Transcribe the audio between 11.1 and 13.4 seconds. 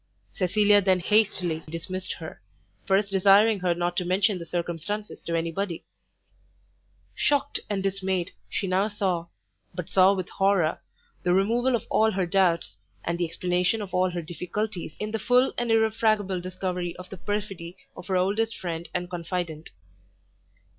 the removal of all her doubts, and the